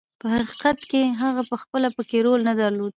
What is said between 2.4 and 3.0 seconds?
نه درلود.